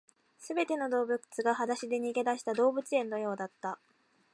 [0.39, 3.79] 全ての動物が裸足で逃げ出した動物園のようだった